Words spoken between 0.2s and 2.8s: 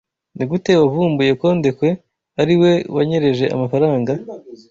Nigute wavumbuye ko Ndekwe ariwe